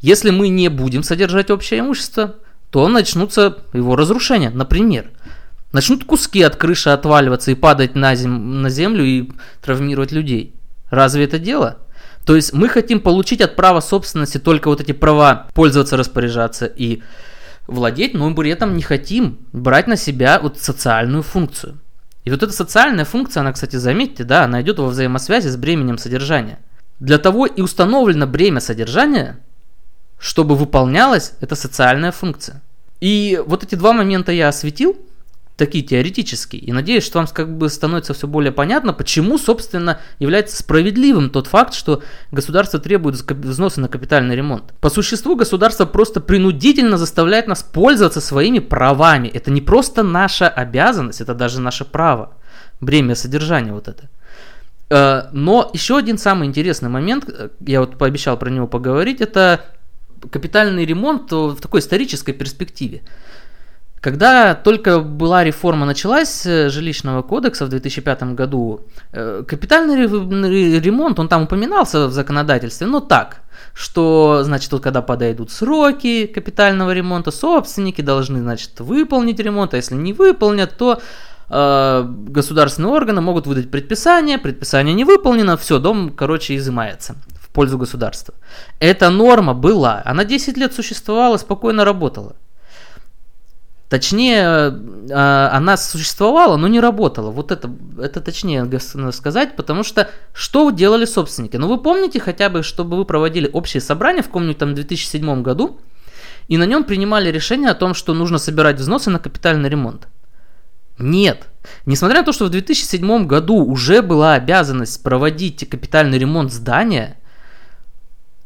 Если 0.00 0.30
мы 0.30 0.48
не 0.48 0.68
будем 0.68 1.02
содержать 1.02 1.50
общее 1.50 1.80
имущество, 1.80 2.36
то 2.70 2.86
начнутся 2.88 3.58
его 3.72 3.96
разрушения. 3.96 4.50
Например, 4.50 5.10
начнут 5.72 6.04
куски 6.04 6.42
от 6.42 6.56
крыши 6.56 6.90
отваливаться 6.90 7.50
и 7.50 7.54
падать 7.54 7.94
на, 7.94 8.14
зем, 8.14 8.62
на 8.62 8.70
землю 8.70 9.04
и 9.04 9.30
травмировать 9.62 10.12
людей. 10.12 10.54
Разве 10.90 11.24
это 11.24 11.38
дело? 11.38 11.78
То 12.24 12.36
есть 12.36 12.52
мы 12.52 12.68
хотим 12.68 13.00
получить 13.00 13.40
от 13.40 13.56
права 13.56 13.80
собственности 13.80 14.38
только 14.38 14.68
вот 14.68 14.80
эти 14.80 14.92
права 14.92 15.48
пользоваться, 15.54 15.96
распоряжаться 15.96 16.66
и 16.66 17.02
владеть, 17.70 18.14
но 18.14 18.28
мы 18.28 18.34
при 18.34 18.50
этом 18.50 18.76
не 18.76 18.82
хотим 18.82 19.38
брать 19.52 19.86
на 19.86 19.96
себя 19.96 20.38
вот 20.40 20.58
социальную 20.58 21.22
функцию. 21.22 21.78
И 22.24 22.30
вот 22.30 22.42
эта 22.42 22.52
социальная 22.52 23.04
функция, 23.04 23.40
она, 23.40 23.52
кстати, 23.52 23.76
заметьте, 23.76 24.24
да, 24.24 24.44
она 24.44 24.60
идет 24.60 24.78
во 24.78 24.88
взаимосвязи 24.88 25.48
с 25.48 25.56
бременем 25.56 25.96
содержания. 25.96 26.58
Для 26.98 27.18
того 27.18 27.46
и 27.46 27.62
установлено 27.62 28.26
бремя 28.26 28.60
содержания, 28.60 29.38
чтобы 30.18 30.54
выполнялась 30.54 31.32
эта 31.40 31.54
социальная 31.54 32.12
функция. 32.12 32.60
И 33.00 33.42
вот 33.46 33.64
эти 33.64 33.74
два 33.74 33.94
момента 33.94 34.32
я 34.32 34.48
осветил, 34.48 34.98
такие 35.60 35.84
теоретические. 35.84 36.62
И 36.62 36.72
надеюсь, 36.72 37.04
что 37.04 37.18
вам 37.18 37.28
как 37.28 37.56
бы 37.58 37.68
становится 37.68 38.14
все 38.14 38.26
более 38.26 38.50
понятно, 38.50 38.94
почему, 38.94 39.36
собственно, 39.36 40.00
является 40.18 40.56
справедливым 40.56 41.28
тот 41.28 41.46
факт, 41.46 41.74
что 41.74 42.02
государство 42.32 42.80
требует 42.80 43.16
взносы 43.30 43.80
на 43.80 43.88
капитальный 43.88 44.34
ремонт. 44.34 44.72
По 44.80 44.88
существу 44.88 45.36
государство 45.36 45.84
просто 45.84 46.20
принудительно 46.22 46.96
заставляет 46.96 47.46
нас 47.46 47.62
пользоваться 47.62 48.22
своими 48.22 48.58
правами. 48.58 49.28
Это 49.28 49.50
не 49.50 49.60
просто 49.60 50.02
наша 50.02 50.48
обязанность, 50.48 51.20
это 51.20 51.34
даже 51.34 51.60
наше 51.60 51.84
право. 51.84 52.32
Бремя 52.80 53.14
содержания 53.14 53.72
вот 53.72 53.88
это. 53.88 54.08
Э, 54.88 55.28
но 55.32 55.70
еще 55.74 55.98
один 55.98 56.16
самый 56.16 56.48
интересный 56.48 56.88
момент, 56.88 57.28
э, 57.28 57.50
я 57.66 57.80
вот 57.80 57.98
пообещал 57.98 58.38
про 58.38 58.48
него 58.48 58.66
поговорить, 58.66 59.20
это 59.20 59.60
капитальный 60.30 60.86
ремонт 60.86 61.30
в 61.32 61.60
такой 61.60 61.80
исторической 61.80 62.32
перспективе. 62.32 63.02
Когда 64.00 64.54
только 64.54 65.00
была 65.00 65.44
реформа 65.44 65.84
началась 65.84 66.46
э, 66.46 66.70
жилищного 66.70 67.20
кодекса 67.20 67.66
в 67.66 67.68
2005 67.68 68.34
году, 68.34 68.80
э, 69.12 69.44
капитальный 69.46 70.06
ремонт, 70.80 71.18
он 71.18 71.28
там 71.28 71.42
упоминался 71.42 72.06
в 72.06 72.12
законодательстве, 72.12 72.86
но 72.86 73.00
так, 73.00 73.42
что, 73.74 74.40
значит, 74.42 74.72
вот 74.72 74.82
когда 74.82 75.02
подойдут 75.02 75.50
сроки 75.50 76.26
капитального 76.26 76.94
ремонта, 76.94 77.30
собственники 77.30 78.00
должны, 78.00 78.40
значит, 78.40 78.80
выполнить 78.80 79.38
ремонт, 79.38 79.74
а 79.74 79.76
если 79.76 79.96
не 79.96 80.14
выполнят, 80.14 80.78
то 80.78 81.02
э, 81.50 82.04
государственные 82.08 82.92
органы 82.92 83.20
могут 83.20 83.46
выдать 83.46 83.70
предписание, 83.70 84.38
предписание 84.38 84.94
не 84.94 85.04
выполнено, 85.04 85.58
все, 85.58 85.78
дом, 85.78 86.08
короче, 86.16 86.56
изымается 86.56 87.16
в 87.38 87.50
пользу 87.50 87.76
государства. 87.76 88.32
Эта 88.78 89.10
норма 89.10 89.52
была, 89.52 90.00
она 90.06 90.24
10 90.24 90.56
лет 90.56 90.72
существовала, 90.72 91.36
спокойно 91.36 91.84
работала. 91.84 92.34
Точнее, 93.90 94.44
а, 95.12 95.50
она 95.52 95.76
существовала, 95.76 96.56
но 96.56 96.68
не 96.68 96.78
работала. 96.78 97.32
Вот 97.32 97.50
это, 97.50 97.68
это 98.00 98.20
точнее 98.20 98.70
сказать, 99.10 99.56
потому 99.56 99.82
что 99.82 100.08
что 100.32 100.70
делали 100.70 101.04
собственники? 101.04 101.56
Ну, 101.56 101.66
вы 101.66 101.76
помните 101.76 102.20
хотя 102.20 102.50
бы, 102.50 102.62
чтобы 102.62 102.96
вы 102.96 103.04
проводили 103.04 103.50
общее 103.52 103.80
собрание 103.80 104.22
в 104.22 104.26
каком-нибудь 104.26 104.58
там 104.58 104.76
2007 104.76 105.42
году, 105.42 105.80
и 106.46 106.56
на 106.56 106.66
нем 106.66 106.84
принимали 106.84 107.32
решение 107.32 107.68
о 107.68 107.74
том, 107.74 107.94
что 107.94 108.14
нужно 108.14 108.38
собирать 108.38 108.76
взносы 108.76 109.10
на 109.10 109.18
капитальный 109.18 109.68
ремонт? 109.68 110.06
Нет. 110.96 111.48
Несмотря 111.84 112.18
на 112.20 112.26
то, 112.26 112.32
что 112.32 112.44
в 112.44 112.50
2007 112.50 113.26
году 113.26 113.56
уже 113.56 114.02
была 114.02 114.34
обязанность 114.34 115.02
проводить 115.02 115.68
капитальный 115.68 116.18
ремонт 116.18 116.52
здания, 116.52 117.16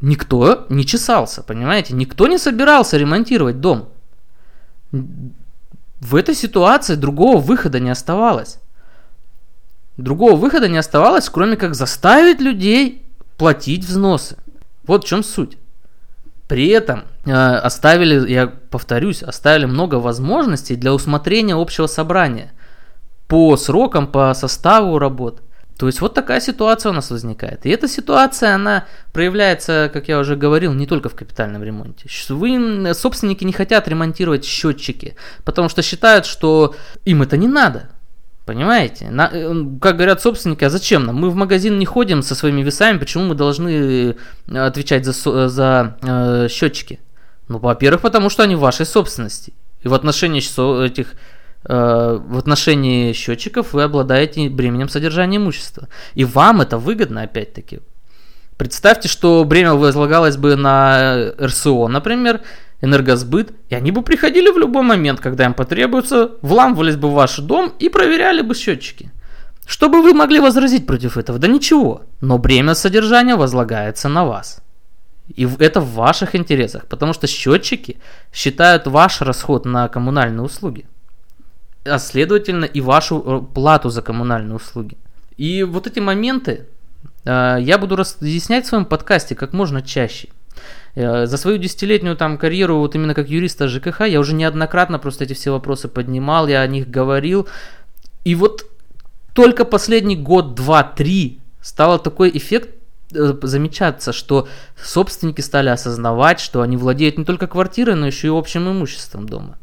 никто 0.01 0.65
не 0.71 0.87
чесался, 0.87 1.43
понимаете? 1.43 1.93
Никто 1.93 2.29
не 2.29 2.39
собирался 2.39 2.97
ремонтировать 2.97 3.61
дом. 3.61 3.91
В 6.01 6.17
этой 6.17 6.35
ситуации 6.35 6.95
другого 6.95 7.41
выхода 7.41 7.81
не 7.81 7.91
оставалось. 7.91 8.59
Другого 9.97 10.37
выхода 10.37 10.69
не 10.69 10.77
оставалось, 10.77 11.29
кроме 11.29 11.57
как 11.57 11.75
заставить 11.75 12.41
людей 12.41 13.05
платить 13.37 13.85
взносы. 13.85 14.37
Вот 14.87 15.05
в 15.05 15.07
чем 15.07 15.23
суть. 15.25 15.57
При 16.49 16.69
этом 16.69 17.05
э, 17.25 17.33
оставили, 17.33 18.31
я 18.31 18.47
повторюсь, 18.47 19.23
оставили 19.23 19.65
много 19.65 19.97
возможностей 19.97 20.77
для 20.77 20.93
усмотрения 20.93 21.55
общего 21.55 21.87
собрания 21.87 22.53
по 23.29 23.57
срокам, 23.57 24.07
по 24.07 24.35
составу 24.35 24.99
работ. 24.99 25.43
То 25.79 25.87
есть 25.87 26.01
вот 26.01 26.15
такая 26.15 26.41
ситуация 26.41 26.91
у 26.91 26.93
нас 26.93 27.11
возникает. 27.11 27.67
И 27.67 27.71
эта 27.71 27.89
ситуация, 27.89 28.55
она 28.55 28.87
проявляется, 29.13 29.91
как 29.93 30.09
я 30.09 30.21
уже 30.21 30.37
говорил, 30.37 30.73
не 30.73 30.87
только 30.87 31.09
в 31.09 31.15
капитальном 31.15 31.65
ремонте. 31.65 32.09
Вы, 32.29 32.95
собственники 32.95 33.45
не 33.45 33.53
хотят 33.53 33.89
ремонтировать 33.89 34.45
счетчики, 34.45 35.17
потому 35.45 35.69
что 35.69 35.83
считают, 35.83 36.27
что 36.27 36.77
им 37.05 37.23
это 37.23 37.37
не 37.37 37.49
надо. 37.49 37.91
Понимаете? 38.45 39.11
На, 39.11 39.31
э, 39.33 39.53
как 39.81 39.97
говорят 39.97 40.21
собственники, 40.21 40.65
а 40.65 40.71
зачем 40.71 41.07
нам? 41.07 41.17
Мы 41.17 41.31
в 41.31 41.35
магазин 41.35 41.79
не 41.79 41.87
ходим 41.87 42.23
со 42.23 42.35
своими 42.35 42.63
весами, 42.63 42.99
почему 42.99 43.25
мы 43.25 43.35
должны 43.35 43.71
э, 43.71 44.15
отвечать 44.57 45.07
за, 45.07 45.49
за 45.49 45.97
э, 46.03 46.49
счетчики? 46.51 47.01
Ну, 47.49 47.59
во-первых, 47.59 48.03
потому 48.03 48.29
что 48.29 48.43
они 48.43 48.55
в 48.55 48.61
вашей 48.61 48.85
собственности. 48.85 49.55
И 49.83 49.89
в 49.89 49.95
отношении 49.95 50.41
этих 50.85 51.15
в 51.65 52.39
отношении 52.39 53.13
счетчиков 53.13 53.73
вы 53.73 53.83
обладаете 53.83 54.49
бременем 54.49 54.89
содержания 54.89 55.39
имущества. 55.39 55.89
И 56.15 56.25
вам 56.25 56.61
это 56.61 56.79
выгодно, 56.79 57.23
опять-таки. 57.23 57.81
Представьте, 58.57 59.09
что 59.09 59.45
бремя 59.45 59.75
возлагалось 59.75 60.37
бы 60.37 60.55
на 60.55 61.33
РСО, 61.41 61.89
например, 61.89 62.43
энергосбыт, 62.81 63.53
и 63.69 63.75
они 63.75 63.91
бы 63.91 64.03
приходили 64.03 64.51
в 64.51 64.59
любой 64.59 64.83
момент, 64.83 65.21
когда 65.21 65.47
им 65.47 65.55
потребуется, 65.55 66.33
вламывались 66.43 66.97
бы 66.97 67.09
в 67.09 67.15
ваш 67.15 67.39
дом 67.39 67.73
и 67.79 67.89
проверяли 67.89 68.43
бы 68.43 68.55
счетчики. 68.55 69.11
Что 69.67 69.89
бы 69.89 70.03
вы 70.03 70.13
могли 70.13 70.41
возразить 70.41 70.87
против 70.87 71.17
этого? 71.17 71.39
Да 71.39 71.49
ничего. 71.49 72.03
Но 72.21 72.39
бремя 72.39 72.75
содержания 72.75 73.37
возлагается 73.37 74.09
на 74.09 74.25
вас. 74.25 74.61
И 75.35 75.49
это 75.59 75.81
в 75.81 75.95
ваших 75.95 76.35
интересах, 76.35 76.87
потому 76.87 77.15
что 77.15 77.27
счетчики 77.27 77.97
считают 78.33 78.87
ваш 78.87 79.23
расход 79.23 79.65
на 79.65 79.89
коммунальные 79.89 80.43
услуги, 80.43 80.85
а 81.85 81.99
следовательно 81.99 82.65
и 82.65 82.81
вашу 82.81 83.23
э, 83.25 83.55
плату 83.55 83.91
за 83.91 84.03
коммунальные 84.03 84.57
услуги. 84.57 84.97
И 85.37 85.63
вот 85.63 85.87
эти 85.87 86.01
моменты 86.01 86.67
э, 87.25 87.57
я 87.61 87.79
буду 87.79 87.97
разъяснять 87.97 88.65
в 88.65 88.69
своем 88.69 88.85
подкасте 88.85 89.35
как 89.35 89.53
можно 89.53 89.83
чаще. 89.83 90.29
Э, 90.95 91.27
за 91.27 91.37
свою 91.37 91.59
десятилетнюю 91.59 92.17
там 92.17 92.39
карьеру, 92.39 92.79
вот 92.79 92.95
именно 92.95 93.15
как 93.15 93.29
юриста 93.29 93.69
ЖКХ, 93.69 94.03
я 94.03 94.21
уже 94.21 94.35
неоднократно 94.35 94.99
просто 94.99 95.25
эти 95.25 95.33
все 95.33 95.51
вопросы 95.51 95.89
поднимал, 95.89 96.47
я 96.49 96.61
о 96.61 96.67
них 96.67 96.89
говорил. 96.89 97.49
И 98.25 98.35
вот 98.35 98.65
только 99.35 99.65
последний 99.65 100.17
год, 100.17 100.55
два, 100.55 100.83
три 100.85 101.41
стало 101.61 101.99
такой 101.99 102.31
эффект 102.35 102.71
э, 103.13 103.35
замечаться, 103.43 104.13
что 104.13 104.49
собственники 104.83 105.41
стали 105.41 105.69
осознавать, 105.69 106.41
что 106.41 106.63
они 106.63 106.77
владеют 106.77 107.19
не 107.19 107.25
только 107.25 107.47
квартирой, 107.47 107.97
но 107.97 108.07
еще 108.07 108.29
и 108.29 108.31
общим 108.31 108.71
имуществом 108.71 109.29
дома. 109.29 109.59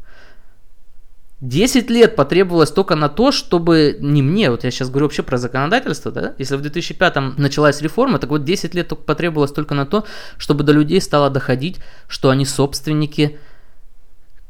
10 1.42 1.90
лет 1.90 2.14
потребовалось 2.14 2.70
только 2.70 2.94
на 2.94 3.08
то, 3.08 3.32
чтобы 3.32 3.98
не 4.00 4.22
мне, 4.22 4.48
вот 4.48 4.62
я 4.62 4.70
сейчас 4.70 4.90
говорю 4.90 5.06
вообще 5.06 5.24
про 5.24 5.38
законодательство, 5.38 6.12
да, 6.12 6.34
если 6.38 6.54
в 6.54 6.62
2005 6.62 7.36
началась 7.36 7.82
реформа, 7.82 8.20
так 8.20 8.30
вот 8.30 8.44
10 8.44 8.74
лет 8.76 8.86
только 8.86 9.02
потребовалось 9.02 9.50
только 9.50 9.74
на 9.74 9.84
то, 9.84 10.06
чтобы 10.38 10.62
до 10.62 10.72
людей 10.72 11.00
стало 11.00 11.30
доходить, 11.30 11.78
что 12.06 12.30
они 12.30 12.44
собственники 12.44 13.40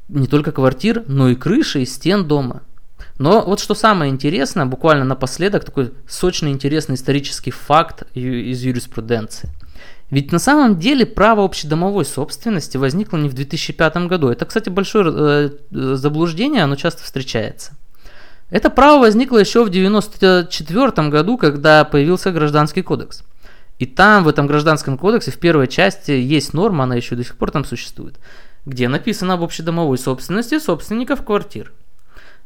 не 0.08 0.26
только 0.26 0.52
квартир, 0.52 1.02
но 1.06 1.30
и 1.30 1.34
крыши 1.34 1.80
и 1.80 1.86
стен 1.86 2.28
дома. 2.28 2.60
Но 3.18 3.42
вот 3.42 3.58
что 3.58 3.74
самое 3.74 4.12
интересное, 4.12 4.66
буквально 4.66 5.06
напоследок, 5.06 5.64
такой 5.64 5.94
сочный 6.06 6.50
интересный 6.50 6.96
исторический 6.96 7.52
факт 7.52 8.02
из 8.14 8.62
юриспруденции– 8.62 9.48
ведь 10.12 10.30
на 10.30 10.38
самом 10.38 10.78
деле 10.78 11.06
право 11.06 11.42
общедомовой 11.42 12.04
собственности 12.04 12.76
возникло 12.76 13.16
не 13.16 13.30
в 13.30 13.32
2005 13.32 13.96
году. 14.08 14.28
Это, 14.28 14.44
кстати, 14.44 14.68
большое 14.68 15.10
э, 15.10 15.50
заблуждение, 15.70 16.64
оно 16.64 16.76
часто 16.76 17.02
встречается. 17.02 17.72
Это 18.50 18.68
право 18.68 19.00
возникло 19.00 19.38
еще 19.38 19.64
в 19.64 19.68
1994 19.68 21.08
году, 21.08 21.38
когда 21.38 21.86
появился 21.86 22.30
Гражданский 22.30 22.82
кодекс. 22.82 23.22
И 23.78 23.86
там, 23.86 24.24
в 24.24 24.28
этом 24.28 24.46
Гражданском 24.46 24.98
кодексе, 24.98 25.30
в 25.30 25.38
первой 25.38 25.66
части 25.66 26.10
есть 26.10 26.52
норма, 26.52 26.84
она 26.84 26.94
еще 26.94 27.16
до 27.16 27.24
сих 27.24 27.38
пор 27.38 27.50
там 27.50 27.64
существует, 27.64 28.16
где 28.66 28.88
написано 28.88 29.32
об 29.32 29.42
общедомовой 29.42 29.96
собственности 29.96 30.58
собственников 30.58 31.24
квартир. 31.24 31.72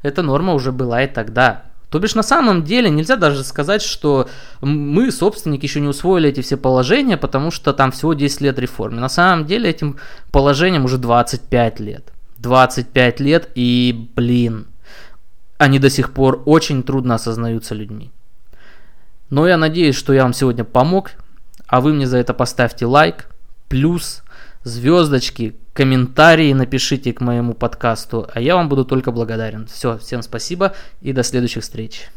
Эта 0.02 0.22
норма 0.22 0.54
уже 0.54 0.70
была 0.70 1.02
и 1.02 1.08
тогда. 1.08 1.64
То 1.90 2.00
бишь 2.00 2.14
на 2.14 2.22
самом 2.22 2.64
деле 2.64 2.90
нельзя 2.90 3.16
даже 3.16 3.44
сказать, 3.44 3.80
что 3.80 4.28
мы, 4.60 5.12
собственники, 5.12 5.66
еще 5.66 5.80
не 5.80 5.88
усвоили 5.88 6.28
эти 6.30 6.40
все 6.40 6.56
положения, 6.56 7.16
потому 7.16 7.50
что 7.50 7.72
там 7.72 7.92
всего 7.92 8.14
10 8.14 8.40
лет 8.40 8.58
реформы. 8.58 9.00
На 9.00 9.08
самом 9.08 9.46
деле 9.46 9.70
этим 9.70 9.96
положениям 10.32 10.84
уже 10.84 10.98
25 10.98 11.80
лет. 11.80 12.12
25 12.38 13.20
лет 13.20 13.50
и, 13.54 14.10
блин, 14.14 14.66
они 15.58 15.78
до 15.78 15.88
сих 15.88 16.12
пор 16.12 16.42
очень 16.44 16.82
трудно 16.82 17.14
осознаются 17.14 17.74
людьми. 17.74 18.10
Но 19.30 19.46
я 19.46 19.56
надеюсь, 19.56 19.96
что 19.96 20.12
я 20.12 20.22
вам 20.22 20.32
сегодня 20.32 20.64
помог, 20.64 21.12
а 21.66 21.80
вы 21.80 21.92
мне 21.92 22.06
за 22.06 22.18
это 22.18 22.34
поставьте 22.34 22.86
лайк, 22.86 23.28
плюс 23.68 24.22
звездочки, 24.66 25.54
комментарии 25.72 26.52
напишите 26.52 27.12
к 27.12 27.20
моему 27.20 27.54
подкасту, 27.54 28.28
а 28.34 28.40
я 28.40 28.56
вам 28.56 28.68
буду 28.68 28.84
только 28.84 29.12
благодарен. 29.12 29.66
Все, 29.66 29.96
всем 29.98 30.22
спасибо 30.22 30.74
и 31.00 31.12
до 31.12 31.22
следующих 31.22 31.62
встреч. 31.62 32.08